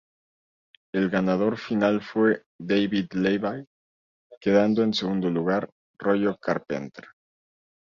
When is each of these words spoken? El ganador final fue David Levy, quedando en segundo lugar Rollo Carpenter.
El 0.93 1.11
ganador 1.11 1.57
final 1.59 2.01
fue 2.01 2.43
David 2.57 3.13
Levy, 3.13 3.63
quedando 4.39 4.81
en 4.81 4.95
segundo 4.95 5.29
lugar 5.29 5.69
Rollo 5.99 6.37
Carpenter. 6.39 7.05